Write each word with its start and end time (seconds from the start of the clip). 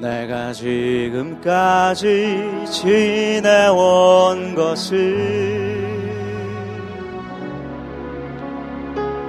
내가 0.00 0.52
지금까지 0.52 1.96
지내온 2.70 4.54
것을 4.54 5.44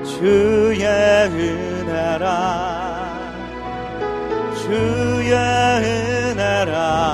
주의 0.04 0.86
은혜라 0.86 2.75
주의 4.65 5.31
은혜라. 6.33 7.06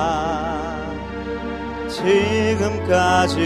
지금까지 1.86 3.36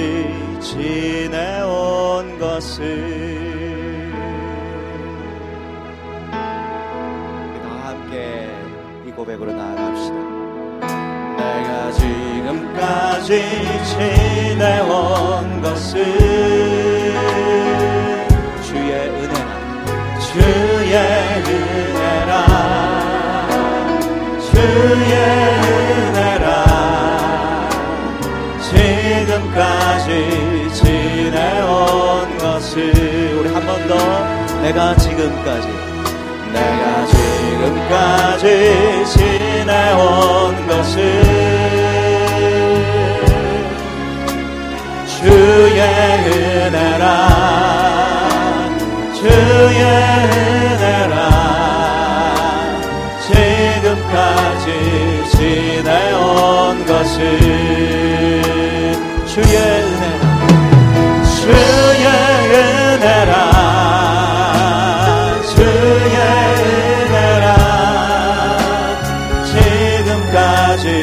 지내온 0.61 2.38
것을 2.38 3.35
고백으로 9.26 9.52
나아갑시다. 9.52 10.14
내가 11.36 11.90
지금까지 11.92 13.42
지내온 13.84 15.60
것을 15.62 16.04
주의 18.62 18.92
은혜라. 18.92 19.34
주의 20.20 20.94
은혜라. 21.48 22.32
주의 24.52 25.12
은혜라. 26.14 26.48
지금까지 28.62 30.08
지내온 30.72 32.38
것을 32.38 32.77
우리 33.40 33.48
한 33.52 33.66
번 33.66 33.88
더 33.88 33.92
내가 34.62 34.94
지금까지 34.96 35.68
내가 36.52 37.05
지금까지 37.86 39.04
지내온 39.06 40.66
것을 40.66 41.22
주의 45.06 45.80
은혜라 46.70 47.05
주의 49.14 49.83
은혜라. 50.83 51.14
지금까지 53.20 54.66
지내온 55.30 56.86
것을 56.86 57.20
주의 59.27 59.56
은혜라 59.56 61.24
주의 61.24 62.06
은혜라 62.52 63.55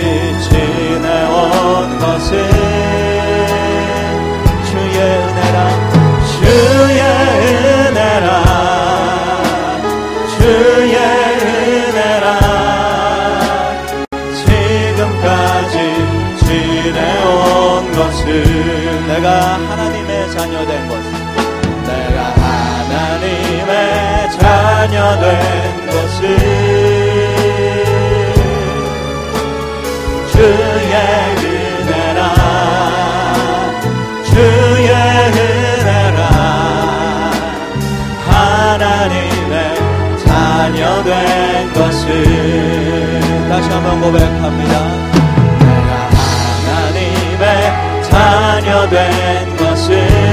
지 0.03 0.72
고백합니다. 44.03 44.73
내가 45.59 46.09
하나님의 46.67 48.03
자녀 48.03 48.89
된 48.89 49.55
것을 49.55 50.33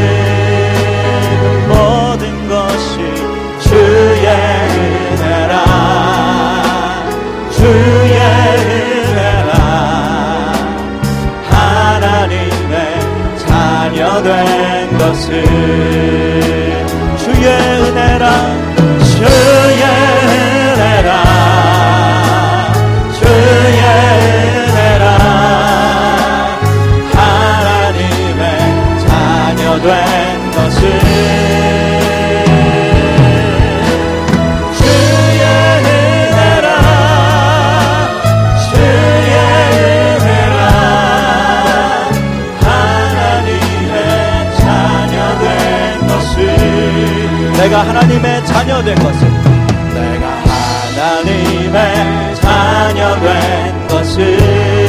내가 47.60 47.86
하나님의 47.86 48.46
자녀 48.46 48.82
된 48.82 48.94
것을. 48.94 49.28
내가 49.92 50.26
하나님의 50.96 52.34
자녀 52.36 53.20
된 53.20 53.88
것을 53.88 54.79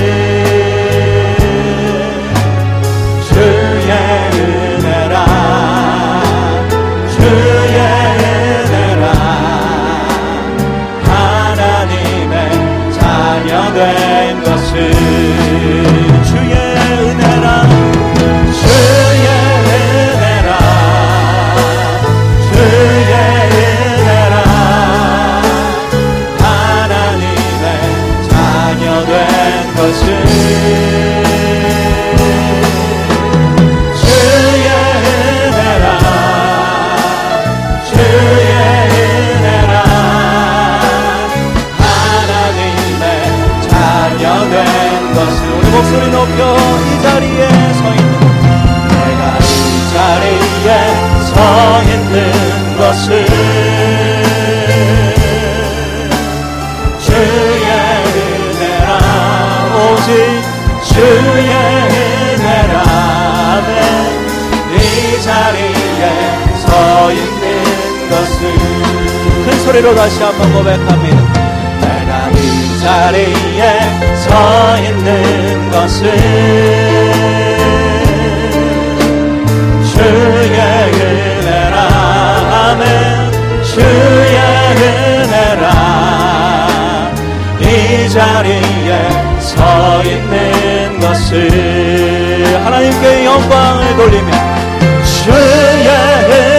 한번 70.41 70.53
고백합니다. 70.53 71.22
내가 71.82 72.29
이 72.32 72.79
자리에 72.79 73.61
서 74.16 74.78
있는 74.79 75.72
것을 75.72 76.02
주의 79.93 80.58
은혜라 80.97 81.78
아멘 82.72 82.84
주의 83.64 84.35
은혜라. 85.28 85.66
이 87.59 88.09
자리에 88.09 88.90
서 89.40 90.03
있는 90.03 90.99
것을 90.99 92.59
하나님께 92.64 93.26
영광을 93.26 93.96
돌리며 93.96 94.32
주의 95.23 96.51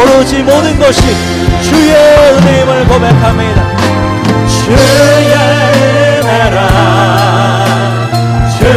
오로지 0.00 0.42
모든 0.42 0.78
것이 0.78 1.00
주의 1.62 1.94
은혜임을 1.94 2.86
고백합니다. 2.86 3.76
주의 4.46 4.76
은혜라, 6.20 6.68
주의 8.58 8.70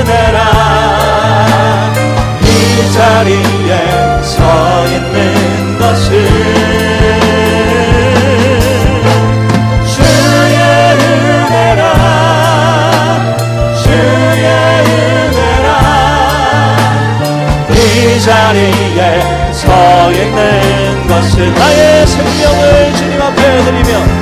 은혜라, 0.00 0.38
이 2.42 2.92
자리. 2.92 3.55
나의 21.38 22.06
생명을 22.06 22.94
주님 22.94 23.20
앞에 23.20 23.64
드리며 23.64 24.15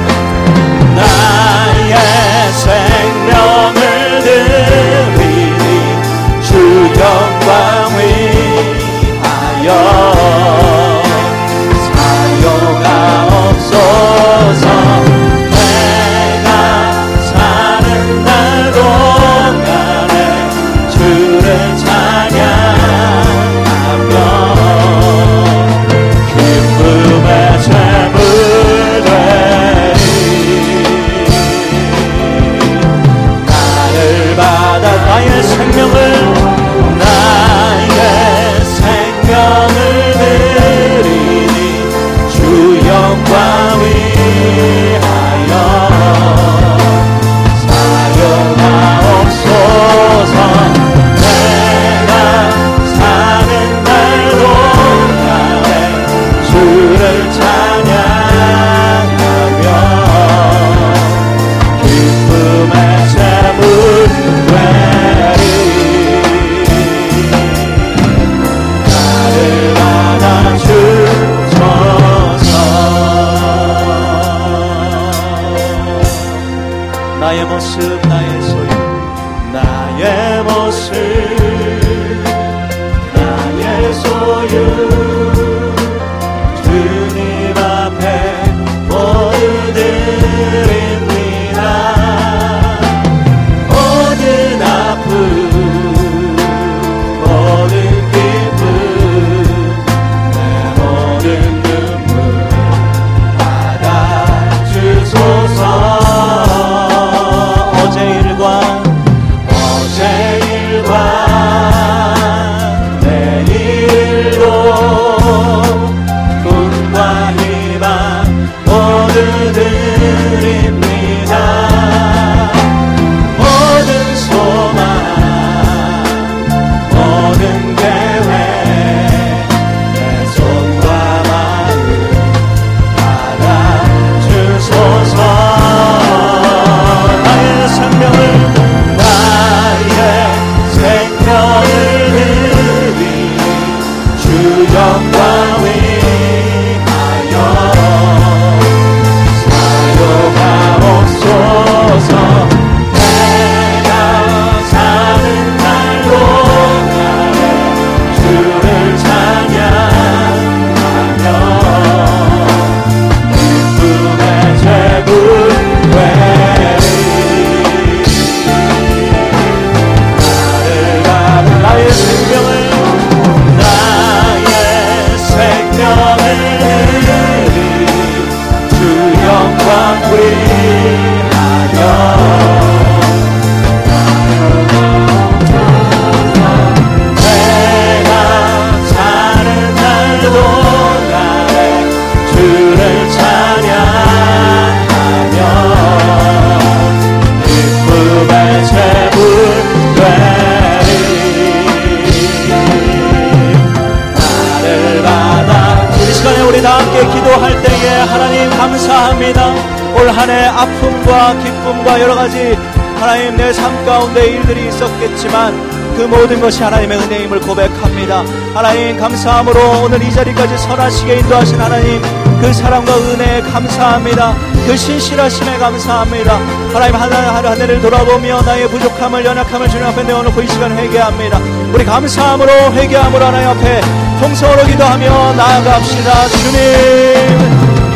한해 210.25 210.47
아픔과 210.47 211.35
기쁨과 211.39 212.01
여러 212.01 212.15
가지 212.15 212.57
하나님 212.99 213.37
내 213.37 213.53
삶 213.53 213.85
가운데 213.85 214.25
일들이 214.27 214.69
있었겠지만 214.69 215.53
그 215.97 216.03
모든 216.03 216.41
것이 216.41 216.63
하나님의 216.63 216.99
은혜임을 216.99 217.41
고백합니다. 217.41 218.25
하나님 218.55 218.99
감사함으로 218.99 219.83
오늘 219.85 220.03
이 220.03 220.11
자리까지 220.11 220.57
선하시게 220.57 221.19
인도하신 221.19 221.61
하나님 221.61 222.01
그 222.41 222.53
사랑과 222.55 222.97
은혜에 222.97 223.43
감사합니다. 223.43 224.35
그 224.67 224.77
신실하심에 224.77 225.59
감사합니다. 225.59 226.39
하나님 226.73 226.95
하나 226.95 227.51
해를 227.51 227.83
돌아보며 227.83 228.41
나의 228.43 228.67
부족함을 228.69 229.25
연약함을 229.27 229.69
주님 229.69 229.87
앞에 229.87 230.05
내어놓고 230.05 230.41
이 230.41 230.49
시간 230.49 230.73
회개합니다. 230.77 231.39
우리 231.75 231.85
감사함으로 231.85 232.51
회개함으로 232.73 233.25
하나님 233.27 233.49
앞에 233.51 233.81
통성으로 234.21 234.65
기도하며 234.65 235.35
나아갑시다. 235.35 236.29
주님 236.29 237.64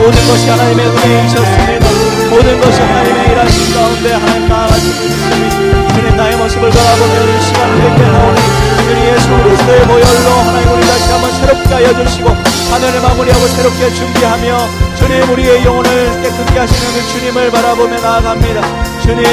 모든 0.00 0.26
것이 0.28 0.48
하나님의 0.48 0.86
은혜이셨습니다. 0.86 1.86
모든 2.30 2.58
것이 2.60 2.80
하나님의 2.80 3.32
일하신 3.32 3.74
가운데 3.74 4.12
하나님 4.14 4.48
나아가시고 4.48 5.04
있습니다. 5.04 5.94
주님 5.94 6.16
나의 6.16 6.36
모습을 6.38 6.70
바라보며 6.70 7.14
이 7.28 7.42
시간을 7.42 7.74
듣게 7.76 8.04
하오니 8.04 8.40
주님 8.80 9.04
예수 9.12 9.28
그리스도의 9.28 9.82
보혈로 9.82 10.30
하나님 10.46 10.72
우리 10.72 10.86
다시 10.86 11.12
한번 11.12 11.30
새롭게 11.32 11.68
하여 11.74 12.04
주시고 12.04 12.28
하늘을 12.70 13.00
마무리하고 13.02 13.46
새롭게 13.48 13.90
준비하며 13.92 14.68
주님 14.96 15.30
우리의 15.30 15.64
영혼을 15.66 16.22
깨끗게 16.22 16.58
하시는 16.58 16.94
그 16.94 17.08
주님을 17.12 17.50
바라보며 17.50 18.00
나아갑니다. 18.00 18.60
주님 19.02 19.24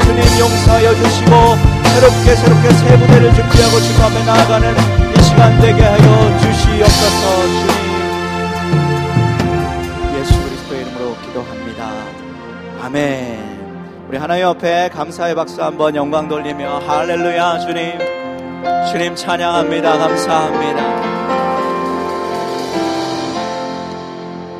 주님 0.00 0.38
용서하여 0.38 0.94
주시고 0.94 1.58
새롭게 1.94 2.36
새롭게 2.36 2.70
새 2.70 2.96
무대를 2.96 3.34
준비하고 3.34 3.80
주님 3.80 4.00
앞에 4.00 4.24
나아가는 4.24 4.76
이 5.18 5.22
시간 5.24 5.60
되게 5.60 5.82
하여 5.82 6.38
주시옵소서 6.38 7.42
주님 7.48 7.83
아멘. 12.98 14.06
우리 14.08 14.16
하나님 14.18 14.44
옆에 14.44 14.88
감사의 14.90 15.34
박수 15.34 15.60
한번 15.60 15.96
영광 15.96 16.28
돌리며 16.28 16.78
할렐루야 16.86 17.58
주님 17.58 17.98
주님 18.92 19.16
찬양합니다. 19.16 19.98
감사합니다. 19.98 21.04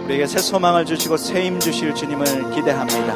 우리에게 0.05 0.27
새 0.27 0.39
소망을 0.39 0.85
주시고 0.85 1.17
새 1.17 1.43
힘 1.45 1.61
주실 1.61 1.95
주님을 1.95 2.51
기대합니다. 2.51 3.15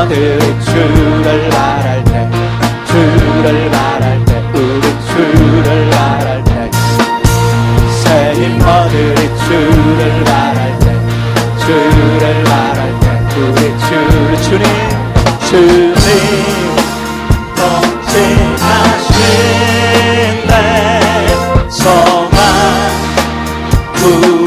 새임들이 0.00 0.60
주를 0.64 1.48
말할 1.50 2.02
때 2.04 2.30
주를 2.86 3.70
말할 3.70 4.24
때 4.24 4.42
우리 4.54 4.80
주를 5.06 5.90
말할 5.90 6.42
때 6.44 6.70
새임들이 8.02 9.28
주를 9.44 10.24
말할 10.24 10.78
때 10.78 10.84
주를 11.58 12.22
말할 12.44 12.80
때 13.00 13.04
우리 13.36 13.60
주 13.78 13.88
주님 14.42 14.64
주님 15.50 16.04
동치하신 17.56 19.12
내 20.46 20.50
소망 21.68 22.40
구 23.96 24.39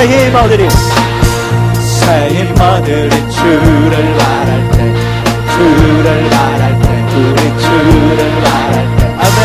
새 0.00 0.06
힘아들이 0.06 0.66
새 1.78 2.28
힘아들이 2.30 3.10
주를 3.10 4.14
말할 4.16 4.70
때 4.70 4.94
주를 5.52 6.22
말할 6.30 6.80
때 6.80 6.88
우리 7.16 7.40
주를 7.60 8.40
말할 8.40 8.96
때. 8.96 9.04
아멘. 9.18 9.38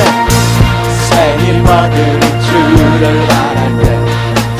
새 1.09 1.35
힘아들이 1.39 2.21
주를 2.45 3.03
말할 3.27 3.59
때 3.79 3.83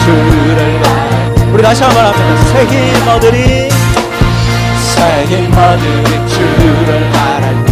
주를 0.03 0.59
말할 0.81 1.35
때. 1.35 1.37
우리 1.53 1.63
다시 1.63 1.83
한번 1.83 2.07
합니다. 2.07 2.43
새 2.51 2.53
힘아들이 2.65 3.69
새 4.81 5.23
힘아들이 5.27 6.27
주를 6.27 7.09
말할 7.09 7.65
때 7.67 7.71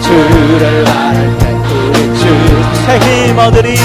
주를 0.00 0.84
말할 0.84 1.38
때 1.38 1.42
우리 1.52 1.96
주새 2.18 3.28
힘아들이 3.28 3.76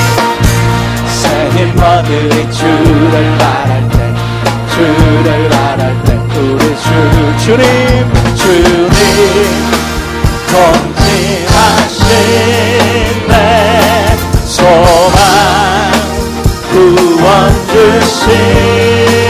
새 1.18 1.50
힘아들이 1.50 2.52
주를 2.52 3.38
말할 3.38 3.90
때 3.90 4.14
주를 4.74 5.50
말할 5.50 6.04
때 6.04 6.14
우리 6.38 6.64
주 6.78 6.88
주님 7.44 7.64
주님. 8.36 8.88
동지하신 10.48 12.08
내 13.28 13.34
소망 14.46 14.68
구원 16.72 17.28
주신 17.68 19.27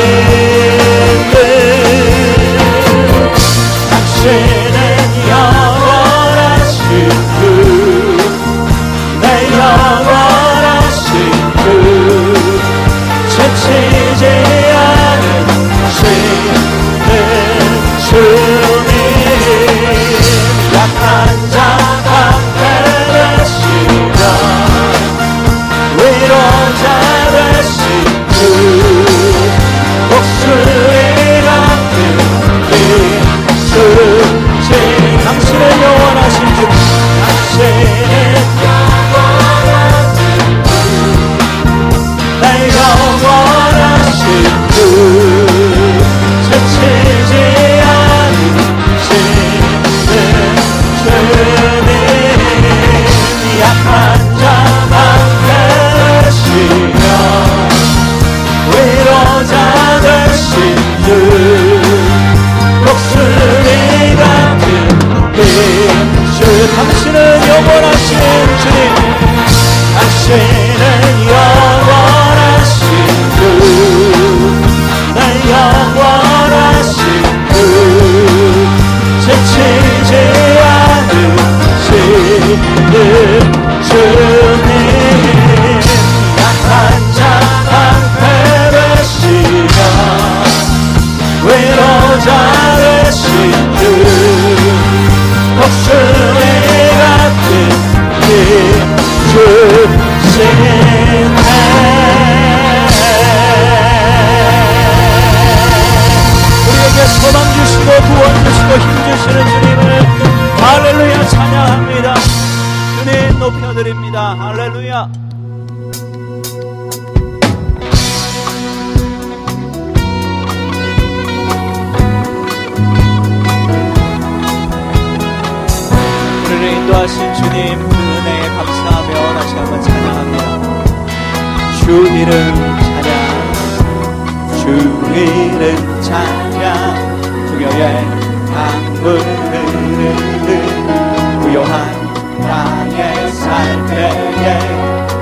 고요한 141.58 142.14
땅에 142.40 143.28
살 143.32 143.86
때에 143.88 144.60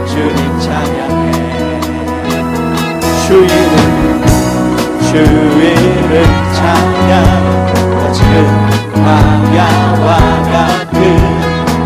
주님 0.05 0.59
찬양해. 0.59 1.31
주인은 3.25 3.75
주 5.01 5.15
이름 5.15 6.11
찬양. 6.53 7.13
거친 7.99 8.19
광야와 8.93 10.07
같은 10.51 10.95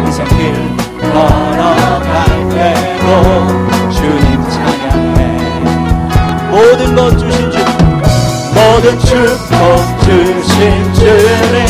인생길 0.05 0.41
걸어갈 0.99 2.09
때도 2.49 3.05
주님 3.91 4.25
찬양해. 4.49 5.19
모든 6.49 6.95
것 6.95 6.99
주신 7.19 7.51
주 7.51 7.55
모든 8.55 8.97
축복 8.99 9.53
주신 10.03 10.93
주님. 10.95 11.68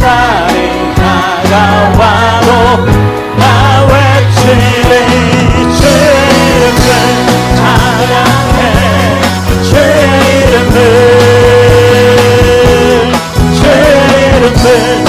나를 0.00 0.94
다가와도 0.94 2.48
나 3.36 3.42
외치네 3.86 4.82
주님을 5.76 6.62
찬양해 7.56 8.60
주님을 9.62 10.76
주님을. 13.54 15.01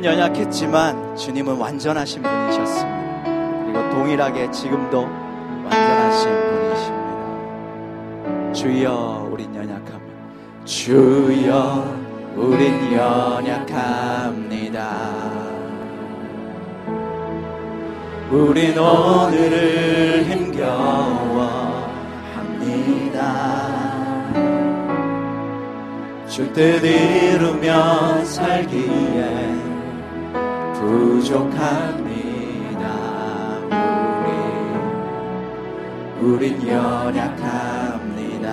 우리는 0.00 0.18
연약했지만 0.18 1.14
주님은 1.14 1.58
완전하신 1.58 2.22
분이셨습니다. 2.22 3.22
그리고 3.66 3.90
동일하게 3.90 4.50
지금도 4.50 5.02
완전하신 5.02 6.30
분이십니다. 8.24 8.52
주여, 8.54 9.28
우린 9.30 9.54
연약합니다. 9.54 10.00
주여, 10.64 11.84
우린 12.34 12.94
연약합니다. 12.94 14.88
우린 18.30 18.78
오늘을 18.78 20.24
힘겨워합니다. 20.24 21.60
줄 26.26 26.50
뜻 26.54 26.82
이루며 26.84 28.24
살기에 28.24 29.39
부족합니다. 30.90 32.84
우리 36.20 36.26
우린 36.26 36.66
연약합니다. 36.66 38.48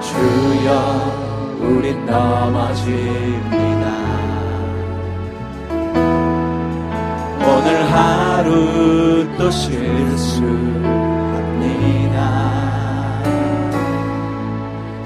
주여 0.00 0.68
우린 1.60 2.04
넘어집니다. 2.04 3.86
오늘 7.40 7.66
하루 7.92 9.26
또 9.38 9.48
실수합니다. 9.52 10.58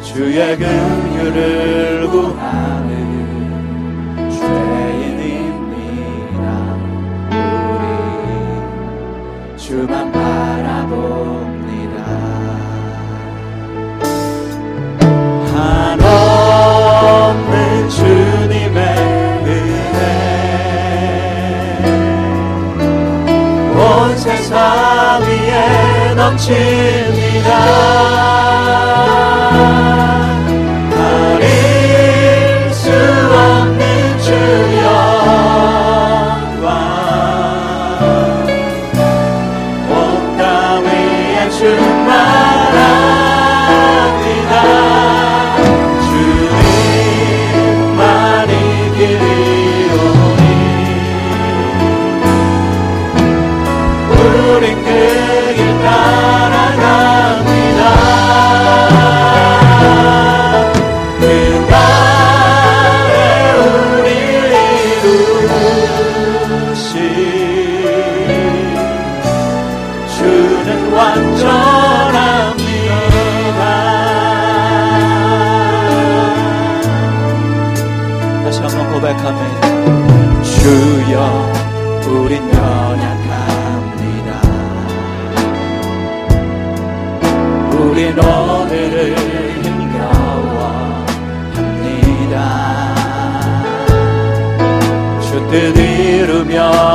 주의 0.00 0.56
긍휼을 0.56 2.08
구하 2.10 2.61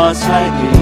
nossa 0.08 0.42
igreja. 0.42 0.77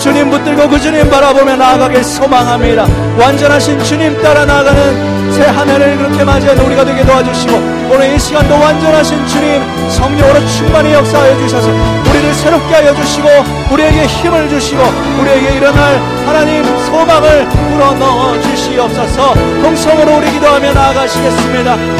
주님 0.00 0.30
붙들고 0.30 0.68
그 0.68 0.80
주님 0.80 1.08
바라보며 1.10 1.56
나아가길 1.56 2.02
소망합니다. 2.04 2.86
완전하신 3.18 3.82
주님 3.82 4.20
따라 4.22 4.44
나아가는 4.44 5.18
새 5.32 5.44
한 5.44 5.68
해를 5.68 5.96
그렇게 5.98 6.24
맞이하는 6.24 6.64
우리가 6.64 6.84
되게 6.84 7.04
도와주시고 7.04 7.54
오늘 7.92 8.14
이 8.14 8.18
시간도 8.18 8.58
완전하신 8.58 9.26
주님 9.26 9.62
성령으로 9.90 10.46
충만히 10.46 10.92
역사하여 10.94 11.36
주셔서 11.38 11.68
우리를 11.68 12.34
새롭게 12.34 12.74
하여 12.74 12.94
주시고 12.94 13.28
우리에게 13.70 14.06
힘을 14.06 14.48
주시고 14.48 14.82
우리에게 15.20 15.56
일어날 15.56 16.00
하나님 16.26 16.64
소망을 16.86 17.48
불어넣어 17.48 18.40
주시옵소서 18.40 19.34
동성으로 19.62 20.16
우리 20.16 20.30
기도하며 20.32 20.72
나아가시겠습니다. 20.72 21.76